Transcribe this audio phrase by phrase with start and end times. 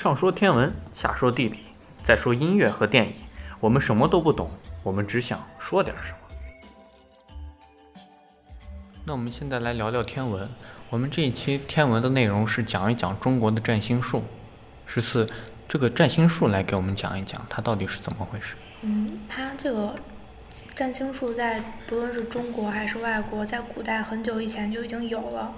[0.00, 1.58] 上说天文，下说地理，
[2.06, 3.12] 再说音乐和电影，
[3.60, 4.50] 我们什么都不懂，
[4.82, 6.16] 我们只想说点什么。
[9.04, 10.48] 那我们现在来聊聊天文。
[10.88, 14.24] 我们这一期天文的内容是讲一讲中国的占星术。
[14.86, 15.28] 十四，
[15.68, 18.54] 这个占星术来给我们讲一讲，它到底是怎么回事？
[18.80, 19.94] 嗯，它这个
[20.74, 25.52] 占星术在不论是中国还是外国，在古代很久以前就已经有了。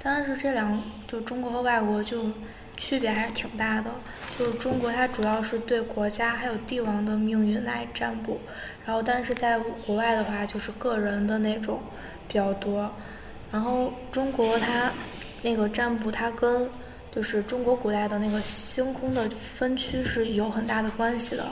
[0.00, 2.30] 但是这两就中国和外国就
[2.78, 3.90] 区别还是挺大的。
[4.38, 8.40] 就是中国它主要是对国家还有帝王的命运来占卜，
[8.86, 11.82] 然后但是在国外的话就是个人的那种
[12.26, 12.90] 比较多。
[13.50, 14.92] 然后中国它
[15.42, 16.70] 那个占卜，它跟
[17.12, 21.46] 就是中国古代的那个星空的分区是有很大的关系的。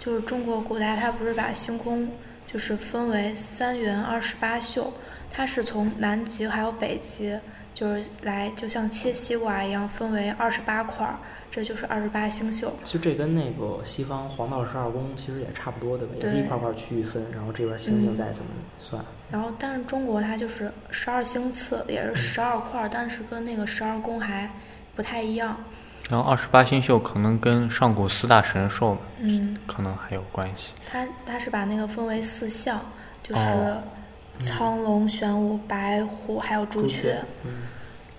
[0.00, 2.06] 就是中国古代它不是把星空
[2.52, 4.92] 就是分为三元二十八宿，
[5.30, 7.38] 它是从南极还有北极
[7.74, 11.16] 就是来就像切西瓜一样分为二十八块儿，
[11.50, 12.72] 这就是二十八星宿。
[12.84, 18.50] 其实这跟那个西方黄道十二宫其实也差不多的，也是一块块区域分，然后这边星星再怎么
[18.80, 19.04] 算。
[19.30, 24.48] 然后，但是中国它就是十二星次，也是十二块儿，但是跟那个十二宫还
[24.94, 25.56] 不太一样。
[26.08, 30.70] 然后二十八星宿可能跟上古四大神兽，嗯，可能还有关系。
[30.86, 32.80] 它它是把那个分为四象，
[33.22, 33.40] 就是
[34.38, 37.22] 苍龙、玄武、白虎还有朱雀。
[37.44, 37.62] 嗯。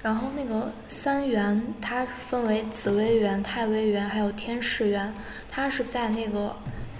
[0.02, 5.12] 然后那个三元它分为紫微垣、太微垣还有天市垣，
[5.50, 6.56] 它是在那个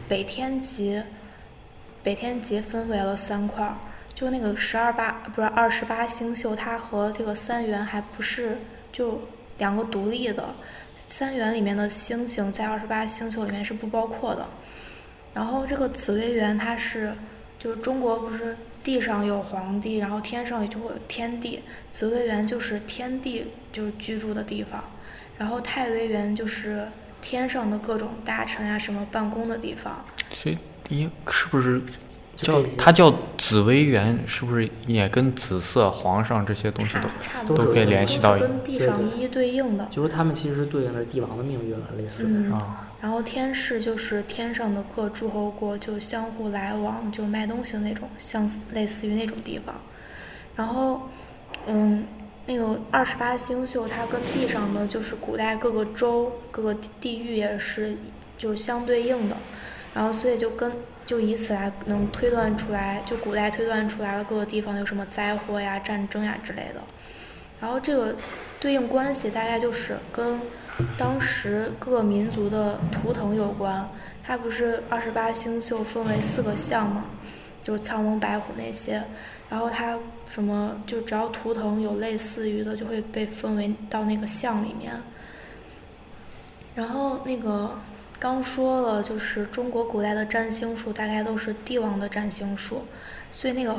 [0.08, 1.04] 北天极，
[2.02, 3.76] 北天极分为了三块儿。
[4.16, 8.58] 就那个十二八不是二十八星宿，它和这个三元还不是
[8.92, 9.20] 就
[9.58, 10.56] 两个独立的。
[10.96, 14.48] 三元里面的星星在二十八星宿里面是不包括的，
[15.34, 17.14] 然后这个紫微垣它是，
[17.60, 24.84] 就是中国不是地上有皇帝，然后天上也就会有天地，紫薇园就是天帝就是居住的地方，
[25.40, 26.88] 然后太微园就是
[27.20, 30.06] 天上的各种大臣呀什么办公的地方。
[30.32, 30.58] 所以，
[30.88, 31.82] 你是不是？
[32.38, 36.96] 叫它叫紫微垣，是不是也跟紫色、皇上这些东西
[37.48, 38.38] 都都可以联系到？
[38.38, 39.88] 跟地上一一对应的。
[39.90, 42.90] 就是他们其实是对应着帝王的命运了，类似的啊。
[43.02, 49.74] 然后天市就是天上的各诸侯国就相互来往，就卖东西的那种，像类似于那种地方。
[50.56, 51.10] 然后，
[51.68, 52.06] 嗯，
[52.48, 57.96] 那个二十八星宿，它跟地上的就是古代各个州、各个地域也是
[58.38, 59.38] 就相对应的。
[59.94, 60.70] 然后，所以就跟。
[61.06, 66.82] 就以此来能推断出来，就古代推断出来了各个地方有什么灾祸呀、战争呀之类的。
[67.62, 68.16] 然后这个
[68.60, 70.42] 对应关系大概就是跟
[70.98, 73.88] 当时各个民族的图腾有关。
[74.24, 77.06] 它不是二十八星宿分为四个象嘛，
[77.64, 79.04] 就是苍龙、白虎那些。
[79.48, 85.00] 然后它什么就只要图腾有类似于的，就会被分为到那个象里面。
[86.74, 87.78] 然后那个。
[88.18, 92.86] 刚说了，就是中国古代的占星术大概都是帝王的占星术，
[93.30, 93.78] 所以那个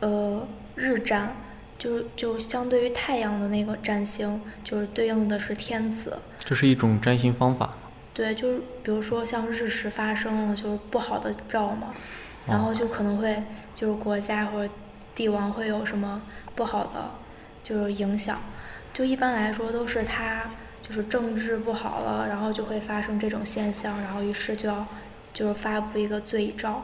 [0.00, 1.34] 呃日占，
[1.78, 6.18] 就就相对于太阳的那个占星，就是对应的是天子。
[6.38, 7.74] 这是一种占星方法。
[8.12, 11.94] 对，就是比如说像日食发生了，就是不好的兆嘛，
[12.46, 13.42] 然后就可能会
[13.74, 14.72] 就是国家或者
[15.14, 16.20] 帝王会有什么
[16.54, 17.10] 不好的
[17.62, 18.40] 就是影响，
[18.92, 20.50] 就一般来说都是他。
[20.86, 24.86] 就是政治不好了，然后就会发生这种现象，然后于是就要
[25.34, 26.80] 就是发布一个罪诏，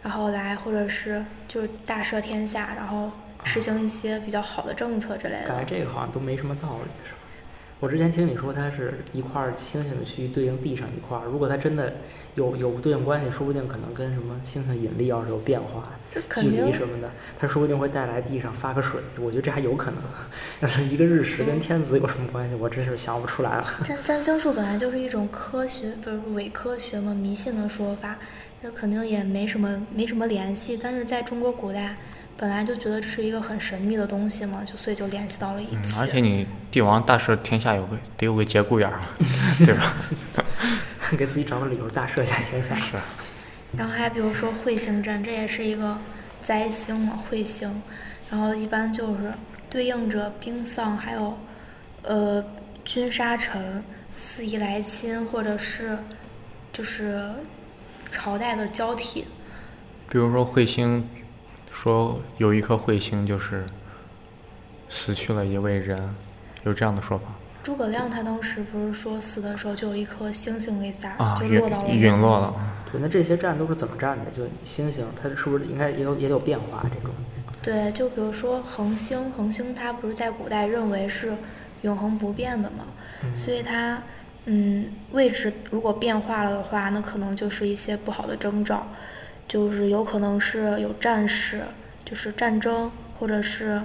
[0.00, 3.10] 然后来或者是就是大赦天下，然后
[3.42, 5.48] 实行一些比较好的政策之类的。
[5.48, 7.18] 感觉这个好像都没什么道理，是吧？
[7.82, 11.92] 我之前听你说它是一块星星的区域对应地上一块，如果它真的。
[12.34, 18.98] 有有对应关系，说不定可能跟什么星星引力要是有变化，距离什么的，它说不定会带来地上发个水。
[19.20, 20.00] 我觉得这还有可能。
[20.58, 22.54] 但 是一个日食跟天子有什么关系？
[22.54, 23.66] 我真是想不出来了。
[23.84, 28.16] 占占星术本来就是一种科学，不是伪科学嘛，迷信的说法，
[28.62, 30.80] 那肯定也没什么没什么联系。
[30.82, 31.94] 但是在中国古代，
[32.36, 36.00] 本来就觉得这是一个很神秘的东西嘛，就所以就联系到了一起。
[36.00, 39.00] 而且你帝王大赦天下有个得有个节骨眼儿，
[39.64, 39.94] 对吧？
[41.16, 42.74] 给自己找个理由大赦一下天下。
[42.74, 42.96] 是。
[43.76, 45.98] 然后还比如说彗星阵，这也是一个
[46.42, 47.82] 灾星嘛，彗星。
[48.30, 49.32] 然后一般就是
[49.68, 51.38] 对应着兵丧，还有
[52.02, 52.44] 呃
[52.84, 53.84] 君杀臣、
[54.16, 55.98] 四夷来侵，或者是
[56.72, 57.30] 就是
[58.10, 59.26] 朝代的交替。
[60.08, 61.06] 比如说彗星，
[61.72, 63.64] 说有一颗彗星就是
[64.88, 66.14] 死去了一位人，
[66.64, 67.24] 有这样的说法。
[67.62, 72.54] 诸葛亮他当时不是说死的时候就有一颗星星给砸，就落到了陨落了。
[72.90, 74.30] 对，那这些站都是怎么站的？
[74.36, 77.10] 就星星，它是不是应该也有也有变化这种？
[77.62, 81.32] 对，就比如说恒星，恒星它不是在古代认为是
[81.82, 82.84] 永恒不变的嘛，
[83.32, 84.02] 所以它
[84.46, 88.84] 嗯，位置如果变化了的话，那可能就是一些不好的征兆，
[89.52, 91.60] 就是有可能是有战事，
[92.06, 93.82] 就是战争，或者是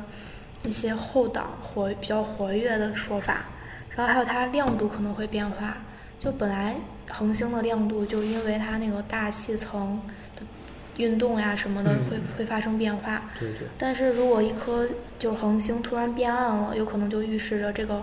[0.63, 3.47] 一些后党活比较活跃的说法。
[3.93, 5.79] 然后还有它亮度可能会变化，
[6.21, 6.77] 就本来
[7.09, 9.99] 恒星的亮度就因为它那个大气层
[10.37, 10.43] 的
[10.95, 13.23] 运动呀什么的会会发生变化。
[13.37, 13.67] 对对。
[13.77, 14.87] 但是如果一颗
[15.19, 18.01] 就恒星突然变暗了，有可能就预示着这个。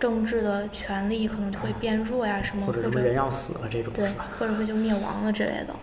[0.00, 5.74] 政治的权力可能就会变弱呀，什么或者人要死了这种对，或者会就灭亡了之类的。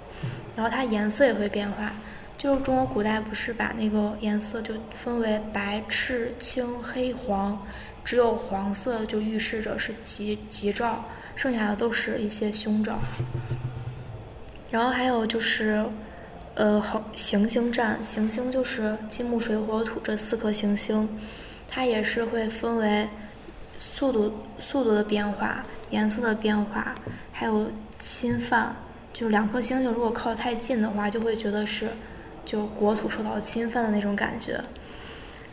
[0.55, 1.91] 然后它颜色也会变化，
[2.37, 7.61] 就是中国古代不是把那个颜色就分为白、赤、青、黑、黄，
[8.03, 11.03] 只有黄色就预示着是吉吉兆，
[11.35, 12.99] 剩下的都是一些凶兆。
[14.71, 15.85] 然后还有就是，
[16.55, 21.07] 呃，恒行星战，行星就是金木水火土这四颗行星，
[21.69, 23.07] 它也是会分为。
[23.77, 26.95] 速度、速度的变化、颜色的变化，
[27.31, 27.69] 还有
[27.99, 28.73] 侵犯，
[29.15, 31.89] 就两颗星星如果靠得太近的话，就会觉得是
[32.45, 34.61] 就国土受到侵犯的那种感觉。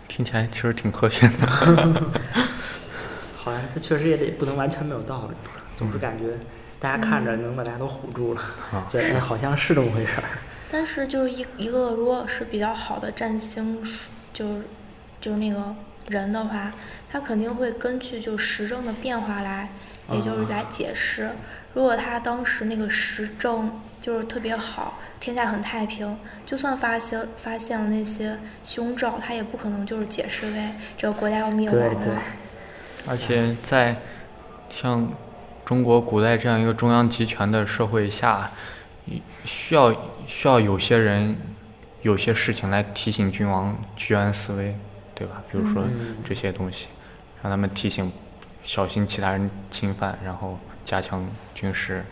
[0.09, 1.47] 听起来其实挺科学的。
[3.37, 5.37] 好像这确实也得不能完全没有道理，
[5.77, 6.25] 总是感觉
[6.81, 8.43] 大家看着能把大家都唬住了，
[8.91, 10.25] 觉得好像是这么回事儿。
[10.73, 13.81] 但是就是一一个如果是比较好的占星，
[14.35, 14.63] 就是
[15.21, 15.73] 就是那个
[16.09, 16.73] 人的话。
[17.13, 19.69] 他肯定会根据就时政的变化来，
[20.11, 21.31] 也就是来解释。
[21.75, 23.71] 如果他当时那个时政
[24.01, 32.23] 就是特别好，天下很太平，就算发现发现了那些凶兆，他也不可能就是解释为这个国家要灭亡了。
[33.09, 33.97] 而且在
[34.71, 35.09] 像
[35.65, 38.51] 中国古代这样一个中央集权的社会下，
[39.45, 39.95] 需要
[40.27, 41.37] 需要有些人
[42.03, 44.77] 有些事情来提醒君王居安思危，
[45.15, 45.43] 对吧？
[45.51, 45.85] 比如说
[46.25, 46.89] 这些东西。
[47.43, 48.13] 让他们提醒，
[48.63, 52.05] 小心其他人侵犯，然后加强军事，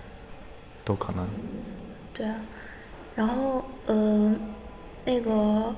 [0.84, 1.26] 都可能。
[2.14, 2.36] 对啊，
[3.14, 4.34] 然后呃，
[5.04, 5.74] 那个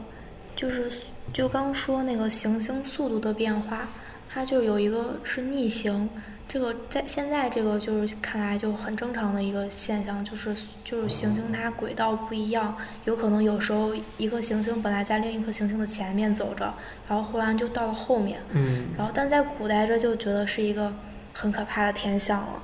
[0.56, 0.90] 就是
[1.32, 3.88] 就刚说那个行星速度的变化，
[4.28, 6.08] 它就有一个是逆行。
[6.48, 10.54] 这个在现在这个就是看来就很正常的一个现象，就是
[10.84, 16.74] 就是行星它轨道不一样，有可能有时候一颗行星本来在另一颗行星的前面走着，
[17.08, 18.38] 然后忽然就到了后面。
[18.50, 18.88] 嗯。
[18.98, 20.92] 然后但在古代这就觉得是一个
[21.32, 22.62] 很可怕的天象了。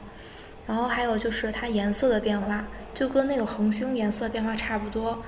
[0.69, 5.21] 然后还有就是它颜色的变化，就跟那个恒星颜色变化差不多。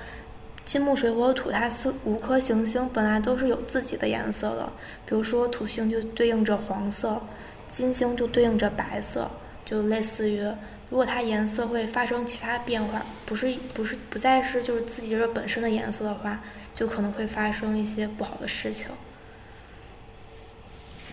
[0.63, 4.71] 金木水火土它四五颗行星本来都是有自己的颜色的，
[5.05, 7.21] 比如说土星就对应着黄色。
[7.67, 9.31] 金星就对应着白色，
[9.63, 10.43] 就类似于，
[10.89, 16.41] 如果它颜色会发生其他变化，不是不是不再是就是自己这本身的颜色的话，
[16.75, 18.89] 就可能会发生一些不好的事情。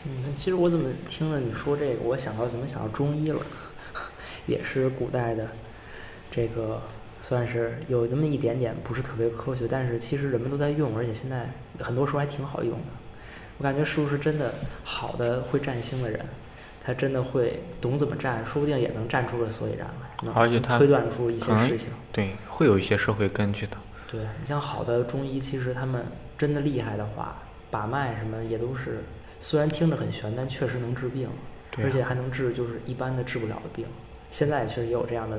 [0.05, 3.41] 嗯，其实我怎么听了你说这个，我想到怎么想到中医了，
[4.49, 5.47] 也是古代的，
[6.33, 6.83] 这个
[7.23, 11.47] 算是有那么一点点不是特别科学，但是其实人们都在用，而且现在
[11.79, 12.87] 很多时候还挺好用的。
[13.59, 14.53] 我感觉是不是真的
[14.83, 16.21] 好的会占星的人？
[16.83, 19.87] 他真的会懂怎么占，说不定也能占出个所以然
[20.23, 21.89] 来，而且他推断出一些事情。
[22.11, 23.77] 对，会有一些社会根据的。
[24.11, 26.03] 对你像好的中医，其实他们
[26.39, 27.37] 真的厉害的话，
[27.71, 29.05] 把脉什么也都是，
[29.39, 31.29] 虽然听着很玄，但确实能治病，
[31.77, 33.85] 而且还能治就是一般的治不了的病。
[34.31, 35.37] 现在其实也有这样的，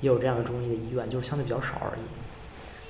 [0.00, 2.00] 也有这样的中医的医院，就是相对比较少而已。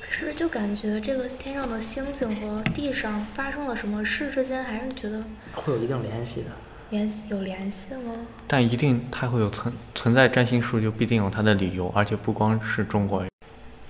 [0.00, 6.46] 可是就感觉这个天上的星星和地上发生了什么事之间，还是觉得会有一定联系的。
[6.90, 8.14] 联系有联系吗？
[8.46, 13.24] 但一定它会有存存在占星术，就必定有它的理由，而且不光是中国。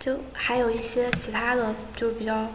[0.00, 2.48] 就还有一些其他的，就是比较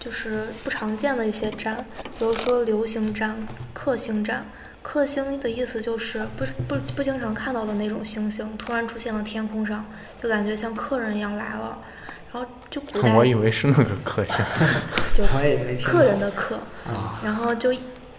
[0.00, 1.76] 就是不常见的一些占，
[2.18, 4.44] 比如说流星占、克星占。
[4.84, 9.84] 克星的意思就是不不不经常看到的那种星星，突然出现了天空上，
[10.22, 11.76] 就感觉像客人一样来了。
[12.32, 14.36] 然后就古代我以为是那个克星，
[15.12, 15.24] 就
[15.82, 16.60] 客人的客，
[17.24, 17.74] 然后就。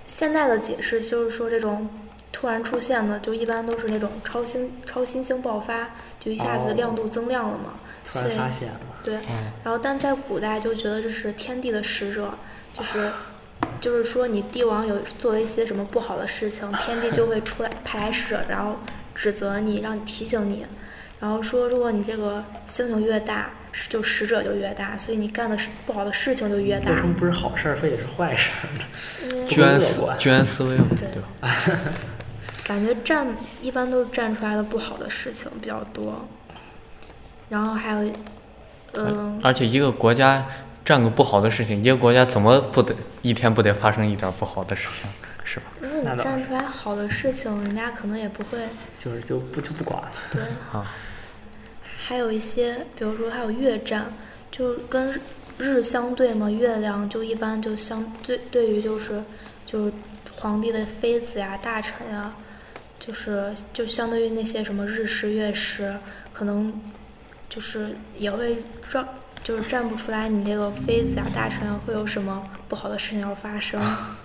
[0.07, 1.89] 现在的解释就是说，这种
[2.31, 7.73] 突然出现的，就一般都是那种超星、超新星爆发，就一下子亮度增亮了嘛。
[8.07, 8.79] 突然发现了。
[9.03, 9.15] 对。
[9.63, 12.31] 然后，但在古代就觉得这是天地的使者，
[12.77, 13.11] 就是，
[13.79, 18.77] 就是说你帝王有做了一些什么不好的事情，天帝就会出来派来使者，然后
[19.13, 20.65] 指责你，让你提醒你，
[21.19, 23.49] 然后说如果你这个星星越大。
[23.89, 26.91] 就使者就越大，所以你干的是不好的事情就越大。
[26.91, 29.47] 为什么不是好事儿，非得是坏事儿呢？
[29.49, 31.53] 居安思居安思危嘛，对吧？
[32.63, 33.27] 感觉站
[33.61, 36.25] 一般都是站出来的不好的事情比较多，
[37.49, 38.09] 然后还有，
[38.93, 39.41] 嗯。
[39.43, 40.45] 而且一个国家
[40.85, 45.09] 站个不好的事情，一个国家怎么不得一天不得发生一点不好的事情？
[45.43, 45.65] 是吧？
[45.79, 48.59] 如果你那倒站出来好的事情，人家可能也不会
[48.97, 50.11] 就是就不就不管了。
[50.31, 50.41] 对。
[50.71, 50.85] 啊，
[51.97, 54.13] 还有一些，比如说还有月战，
[54.51, 55.19] 就跟日
[55.57, 59.23] 日相对嘛，月亮就一般就相对对于就是
[59.65, 59.93] 就是
[60.35, 62.33] 皇帝的妃子呀、大臣呀，
[62.99, 65.95] 就是就相对于那些什么日食、月食，
[66.33, 66.73] 可能
[67.49, 68.57] 就是也会
[68.91, 69.07] 照
[69.45, 73.79] 就是占不出来你这个妃子啊、大臣啊会有什么不好的事情要发生。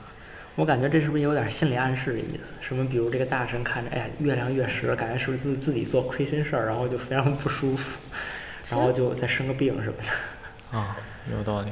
[0.57, 2.55] 我感觉这是不是有点心理暗示的意思？
[2.67, 7.85] 什么，比如这个大臣看着，哎呀，月亮月食，感觉是不是自自己做亏心事儿，然后就非常不舒服，
[8.71, 10.79] 然后就再生个病什么的。
[10.79, 10.97] 啊，
[11.31, 11.71] 有道理，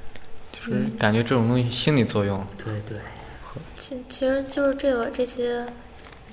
[0.52, 2.98] 就是嗯感觉这种东西心理作用，对对，
[3.76, 5.66] 其其实就是这个这些，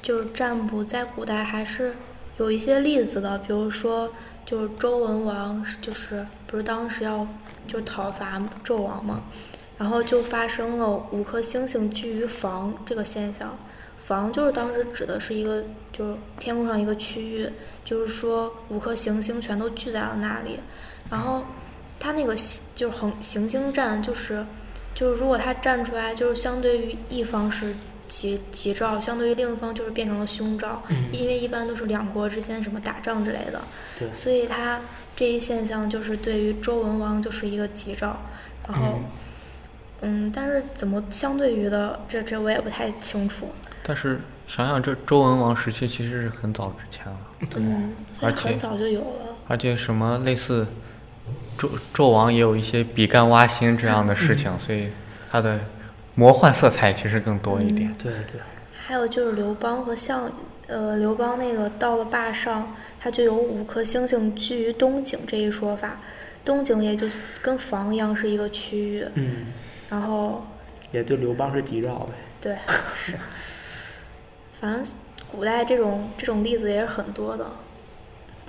[0.01, 1.93] 就是占卜在古代还是
[2.37, 4.11] 有一些例子的，比如说
[4.45, 7.27] 就是周文王，就是不是当时要
[7.67, 9.23] 就讨伐纣王嘛，
[9.75, 13.57] 然后就发生了五颗星星聚于房这个现象。
[13.97, 17.49] 房就是当时指的是一个就是天空上一个区域，
[17.83, 20.59] 就是说五颗行星全都聚在了那里，
[21.09, 21.43] 然后
[21.99, 24.45] 它那个行就是恒行星站就是
[24.93, 27.73] 就是如果它站出来，就是相对于一方是
[28.13, 33.59] 吉吉兆，相对于另一方就是变成了凶兆，嗯，因为一般都是两国之间什么打仗之类的，
[34.13, 34.79] 所以他
[35.15, 38.17] 这一现象就是对于周文王就是一个吉兆，
[38.67, 39.03] 然后嗯。
[40.05, 43.47] 嗯，但是怎么相对于的，这这我也不太清楚，
[43.83, 47.17] 但是想想这周文王时期其实是很早之前了，
[47.55, 50.67] 嗯，现而且在很早就有了，而且什么类似
[51.57, 54.89] 纣纣王也有一些比干挖心这样的事情，所以
[55.31, 55.57] 他的
[56.15, 57.93] 魔幻色彩其实更多一点。
[58.01, 58.39] 对对，
[58.85, 60.31] 还有就是刘邦和项羽，
[60.67, 65.99] 呃，刘邦那个到了坝上，他就有五颗星星居于东井这一说法，
[66.45, 69.47] 东井也就是跟房一样是一个区域，嗯，
[69.89, 70.45] 然后
[70.91, 72.13] 也就刘邦是吉兆呗。
[72.39, 72.57] 对
[72.95, 73.13] 是，
[74.59, 74.85] 反正
[75.31, 77.47] 古代这种这种例子也是很多的，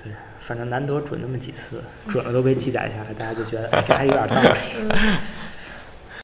[0.03, 4.49] 对，反正难得准那么几次，准了都被记载下来，大家就觉得哎，这还有点道理。
[4.77, 5.17] 嗯，